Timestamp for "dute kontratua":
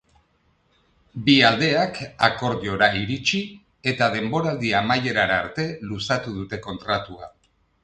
6.43-7.33